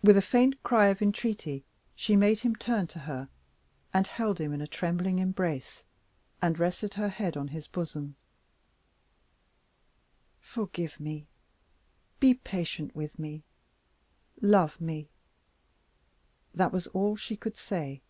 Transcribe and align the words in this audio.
With 0.00 0.16
a 0.16 0.22
faint 0.22 0.62
cry 0.62 0.90
of 0.90 1.02
entreaty 1.02 1.64
she 1.96 2.14
made 2.14 2.38
him 2.38 2.54
turn 2.54 2.86
to 2.86 3.00
her, 3.00 3.28
and 3.92 4.06
held 4.06 4.38
him 4.40 4.52
in 4.52 4.60
a 4.60 4.66
trembling 4.68 5.18
embrace, 5.18 5.82
and 6.40 6.56
rested 6.56 6.94
her 6.94 7.08
head 7.08 7.36
on 7.36 7.48
his 7.48 7.66
bosom. 7.66 8.14
"Forgive 10.40 11.00
me 11.00 11.26
be 12.20 12.34
patient 12.34 12.94
with 12.94 13.18
me 13.18 13.42
love 14.40 14.80
me." 14.80 15.08
That 16.54 16.70
was 16.70 16.86
all 16.86 17.16
she 17.16 17.36
could 17.36 17.56
say. 17.56 18.02